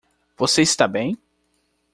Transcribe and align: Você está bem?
Você 0.35 0.63
está 0.63 0.87
bem? 0.87 1.15